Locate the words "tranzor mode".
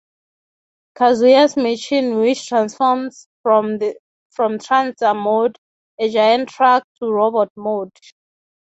4.35-5.59